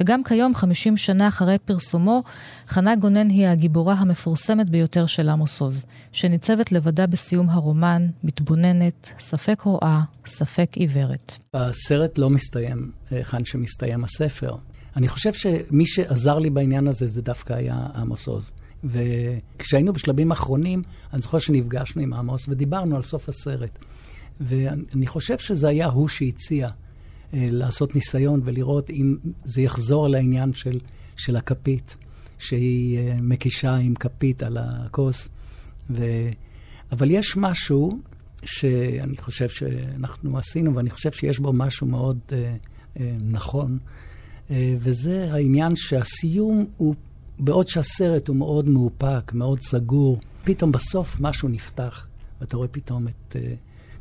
וגם 0.00 0.24
כיום, 0.24 0.54
50 0.54 0.96
שנה 0.96 1.28
אחרי 1.28 1.58
פרסומו, 1.58 2.22
חנה 2.68 2.96
גונן 2.96 3.30
היא 3.30 3.46
הגיבורה 3.46 3.94
המפורסמת 3.94 4.70
ביותר 4.70 5.06
של 5.06 5.28
עמוס 5.28 5.60
עוז, 5.60 5.86
שניצבת 6.12 6.72
לבדה 6.72 7.06
בסיום 7.06 7.50
הרומן, 7.50 8.08
מתבוננת, 8.24 9.10
ספק 9.18 9.60
רואה, 9.60 10.00
ספק 10.26 10.70
עיוורת. 10.74 11.38
הסרט 11.54 12.18
לא 12.18 12.30
מסתיים 12.30 12.90
היכן 13.10 13.44
שמסתיים 13.44 14.04
הספר. 14.04 14.56
אני 14.96 15.08
חושב 15.08 15.32
שמי 15.32 15.86
שעזר 15.86 16.38
לי 16.38 16.50
בעניין 16.50 16.88
הזה 16.88 17.06
זה 17.06 17.22
דווקא 17.22 17.52
היה 17.52 17.86
עמוס 17.94 18.26
עוז. 18.26 18.50
וכשהיינו 18.84 19.92
בשלבים 19.92 20.30
אחרונים, 20.30 20.82
אני 21.12 21.22
זוכר 21.22 21.38
שנפגשנו 21.38 22.02
עם 22.02 22.14
עמוס 22.14 22.48
ודיברנו 22.48 22.96
על 22.96 23.02
סוף 23.02 23.28
הסרט. 23.28 23.78
ואני 24.40 25.06
חושב 25.06 25.38
שזה 25.38 25.68
היה 25.68 25.86
הוא 25.86 26.08
שהציע 26.08 26.68
אה, 27.34 27.48
לעשות 27.50 27.94
ניסיון 27.94 28.40
ולראות 28.44 28.90
אם 28.90 29.16
זה 29.44 29.62
יחזור 29.62 30.08
לעניין 30.08 30.52
של, 30.52 30.78
של 31.16 31.36
הכפית, 31.36 31.96
שהיא 32.38 32.98
אה, 32.98 33.16
מקישה 33.22 33.74
עם 33.74 33.94
כפית 33.94 34.42
על 34.42 34.58
הכוס. 34.60 35.28
ו... 35.90 36.04
אבל 36.92 37.10
יש 37.10 37.36
משהו 37.36 37.98
שאני 38.44 39.16
חושב 39.16 39.48
שאנחנו 39.48 40.38
עשינו, 40.38 40.74
ואני 40.74 40.90
חושב 40.90 41.12
שיש 41.12 41.38
בו 41.38 41.52
משהו 41.52 41.86
מאוד 41.86 42.18
אה, 42.32 42.56
אה, 43.00 43.16
נכון, 43.20 43.78
אה, 44.50 44.74
וזה 44.78 45.32
העניין 45.32 45.76
שהסיום 45.76 46.66
הוא, 46.76 46.94
בעוד 47.38 47.68
שהסרט 47.68 48.28
הוא 48.28 48.36
מאוד 48.36 48.68
מאופק, 48.68 49.32
מאוד 49.34 49.60
סגור, 49.60 50.20
פתאום 50.44 50.72
בסוף 50.72 51.20
משהו 51.20 51.48
נפתח, 51.48 52.06
ואתה 52.40 52.56
רואה 52.56 52.68
פתאום 52.68 53.08
את... 53.08 53.36
אה, 53.36 53.54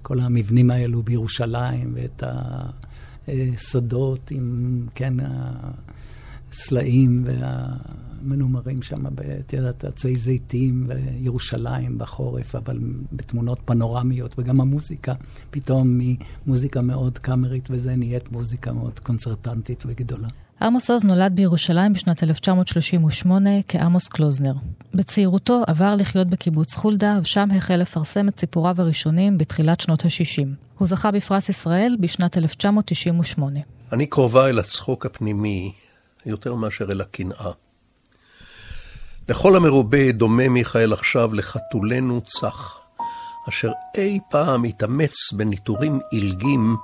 כל 0.04 0.20
המבנים 0.20 0.72
האלו 0.72 1.04
בירושלים, 1.04 1.94
ואת 1.96 2.24
השדות 3.28 4.32
עם, 4.32 4.88
כן, 4.96 5.14
הסלעים 6.52 7.26
והמנומרים 7.26 8.82
שם, 8.82 9.06
את 9.40 9.54
יודעת, 9.54 9.86
עצי 9.86 10.16
זיתים 10.16 10.88
וירושלים 10.88 11.98
בחורף, 11.98 12.56
אבל 12.56 12.80
בתמונות 13.12 13.60
פנורמיות, 13.66 14.36
וגם 14.40 14.62
המוזיקה, 14.62 15.14
פתאום 15.52 16.00
ממוזיקה 16.00 16.82
מאוד 16.82 17.18
קאמרית 17.18 17.68
וזה 17.72 17.96
נהיית 17.96 18.32
מוזיקה 18.32 18.74
מאוד 18.74 19.00
קונצרטנטית 19.00 19.84
וגדולה. 19.88 20.28
עמוס 20.62 20.92
עוז 20.92 21.04
נולד 21.04 21.36
בירושלים 21.36 21.94
בשנת 21.94 22.24
1938 22.24 23.50
כעמוס 23.68 24.08
קלוזנר. 24.08 24.54
בצעירותו 24.94 25.64
עבר 25.68 25.96
לחיות 25.96 26.28
בקיבוץ 26.28 26.76
חולדה, 26.76 27.20
ושם 27.22 27.50
החל 27.58 27.76
לפרסם 27.76 28.28
את 28.28 28.40
סיפוריו 28.40 28.76
הראשונים 28.82 29.38
בתחילת 29.38 29.80
שנות 29.82 30.06
ה-60. 30.06 30.48
הוא 30.78 30.88
זכה 30.88 31.12
בפרס 31.12 31.50
ישראל 31.50 31.98
בשנת 32.00 32.38
1998. 32.38 33.60
אני 33.92 34.06
קרובה 34.06 34.50
אל 34.50 34.60
הצחוק 34.60 35.06
הפנימי 35.06 35.72
יותר 36.26 36.56
מאשר 36.56 36.92
אל 36.92 37.02
הקנאה. 37.02 37.52
לכל 39.30 39.56
המרובה 39.56 40.12
דומה 40.12 40.50
מיכאל 40.50 40.94
עכשיו 40.94 41.34
לחתולנו 41.34 42.22
צח, 42.22 42.78
אשר 43.50 43.72
אי 43.98 44.20
פעם 44.30 44.64
התאמץ 44.64 45.34
בניטורים 45.34 46.00
עילגים 46.12 46.76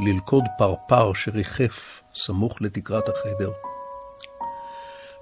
ללכוד 0.00 0.44
פרפר 0.58 1.12
שריחף 1.12 2.02
סמוך 2.14 2.62
לתקרת 2.62 3.08
החדר. 3.08 3.50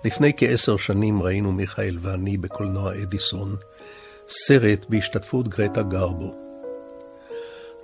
לפני 0.04 0.32
כעשר 0.36 0.76
שנים 0.76 1.22
ראינו 1.22 1.52
מיכאל 1.52 1.98
ואני 2.00 2.36
בקולנוע 2.36 3.02
אדיסון 3.02 3.56
סרט 4.28 4.86
בהשתתפות 4.88 5.48
גרטה 5.48 5.82
גרבו. 5.82 6.34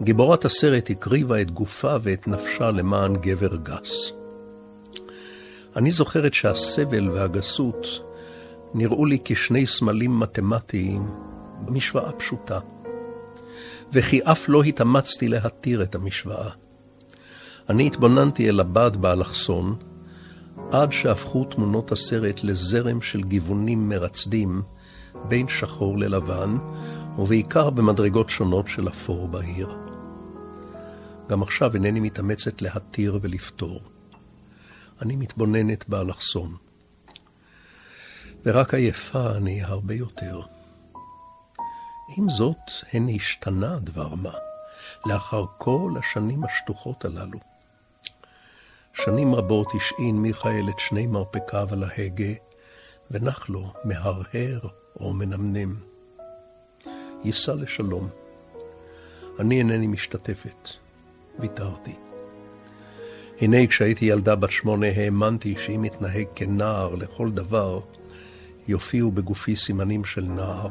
גיבורת 0.02 0.44
הסרט 0.44 0.90
הקריבה 0.90 1.40
את 1.40 1.50
גופה 1.50 1.96
ואת 2.02 2.28
נפשה 2.28 2.70
למען 2.70 3.16
גבר 3.16 3.56
גס. 3.56 4.12
אני 5.76 5.90
זוכרת 5.90 6.34
שהסבל 6.34 7.10
והגסות 7.10 7.86
נראו 8.74 9.06
לי 9.06 9.18
כשני 9.24 9.66
סמלים 9.66 10.20
מתמטיים 10.20 11.10
במשוואה 11.64 12.12
פשוטה, 12.12 12.58
וכי 13.92 14.20
אף 14.22 14.48
לא 14.48 14.62
התאמצתי 14.62 15.28
להתיר 15.28 15.82
את 15.82 15.94
המשוואה. 15.94 16.63
אני 17.68 17.86
התבוננתי 17.86 18.48
אל 18.48 18.60
הבד 18.60 18.90
באלכסון, 18.96 19.76
עד 20.72 20.92
שהפכו 20.92 21.44
תמונות 21.44 21.92
הסרט 21.92 22.40
לזרם 22.44 23.02
של 23.02 23.22
גיוונים 23.22 23.88
מרצדים 23.88 24.62
בין 25.28 25.48
שחור 25.48 25.98
ללבן, 25.98 26.56
ובעיקר 27.18 27.70
במדרגות 27.70 28.30
שונות 28.30 28.68
של 28.68 28.88
אפור 28.88 29.28
בהיר. 29.28 29.76
גם 31.28 31.42
עכשיו 31.42 31.74
אינני 31.74 32.00
מתאמצת 32.00 32.62
להתיר 32.62 33.18
ולפתור. 33.22 33.80
אני 35.02 35.16
מתבוננת 35.16 35.88
באלכסון. 35.88 36.56
ורק 38.46 38.74
עייפה 38.74 39.36
אני 39.36 39.62
הרבה 39.62 39.94
יותר. 39.94 40.40
עם 42.16 42.28
זאת, 42.28 42.70
הן 42.92 43.08
השתנה 43.14 43.78
דבר 43.78 44.14
מה, 44.14 44.34
לאחר 45.06 45.44
כל 45.58 45.94
השנים 45.98 46.44
השטוחות 46.44 47.04
הללו. 47.04 47.53
שנים 48.94 49.34
רבות 49.34 49.68
השעין 49.74 50.16
מיכאל 50.16 50.68
את 50.68 50.78
שני 50.78 51.06
מרפקיו 51.06 51.68
על 51.72 51.84
ההגה, 51.84 52.32
ונח 53.10 53.50
לו 53.50 53.72
מהרהר 53.84 54.58
או 55.00 55.12
מנמנם. 55.12 55.76
ייסע 57.24 57.54
לשלום. 57.54 58.08
אני 59.38 59.58
אינני 59.58 59.86
משתתפת. 59.86 60.70
ויתרתי. 61.38 61.94
הנה 63.40 63.66
כשהייתי 63.66 64.04
ילדה 64.04 64.36
בת 64.36 64.50
שמונה 64.50 64.86
האמנתי 64.86 65.54
שאם 65.58 65.84
אתנהג 65.84 66.26
כנער 66.34 66.94
לכל 66.94 67.30
דבר, 67.30 67.80
יופיעו 68.68 69.10
בגופי 69.10 69.56
סימנים 69.56 70.04
של 70.04 70.24
נער, 70.24 70.70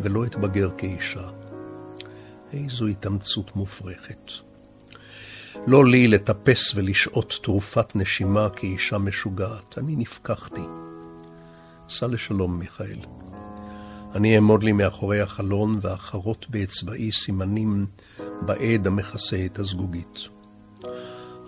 ולא 0.00 0.24
אתבגר 0.24 0.70
כאישה. 0.78 1.30
איזו 2.52 2.86
התאמצות 2.86 3.56
מופרכת. 3.56 4.30
לא 5.66 5.86
לי 5.86 6.08
לטפס 6.08 6.74
ולשעות 6.74 7.38
תרופת 7.42 7.96
נשימה 7.96 8.50
כאישה 8.50 8.98
משוגעת, 8.98 9.78
אני 9.78 9.96
נפקחתי. 9.96 10.60
סע 11.88 12.06
לשלום, 12.06 12.58
מיכאל. 12.58 12.98
אני 14.14 14.36
אעמוד 14.36 14.62
לי 14.62 14.72
מאחורי 14.72 15.20
החלון 15.20 15.78
ואחרות 15.82 16.46
באצבעי 16.50 17.12
סימנים 17.12 17.86
בעד 18.40 18.86
המכסה 18.86 19.46
את 19.46 19.58
הזגוגית. 19.58 20.20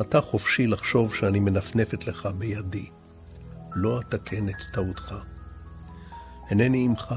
אתה 0.01 0.21
חופשי 0.21 0.67
לחשוב 0.67 1.15
שאני 1.15 1.41
מנפנפת 1.41 2.07
לך 2.07 2.29
בידי. 2.39 2.87
לא 3.75 4.01
אתקן 4.01 4.49
את 4.49 4.63
טעותך. 4.73 5.15
אינני 6.51 6.85
עמך. 6.85 7.15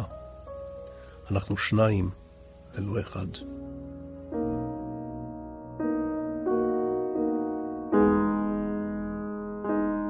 אנחנו 1.32 1.58
שניים 1.58 2.10
ולא 2.76 3.00
אחד. 3.00 3.28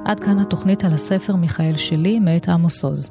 עד 0.08 0.20
כאן 0.20 0.38
התוכנית 0.38 0.84
על 0.84 0.92
הספר 0.92 1.36
מיכאל 1.36 1.76
שלי, 1.76 2.18
מאת 2.18 2.48
עמוס 2.48 2.84
עוז. 2.84 3.08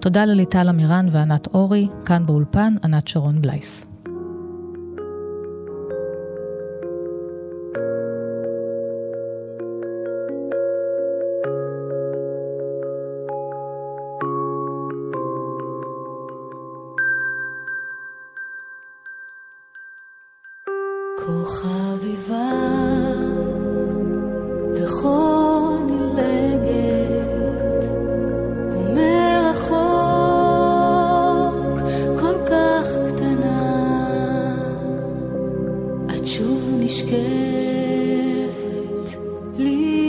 תודה 0.00 0.24
לליטל 0.24 0.68
אמירן 0.68 1.06
וענת 1.10 1.46
אורי, 1.54 1.88
כאן 2.04 2.26
באולפן, 2.26 2.74
ענת 2.84 3.08
שרון 3.08 3.40
בלייס. 3.40 3.97
יורדים 36.36 36.88
פתותי 39.04 40.07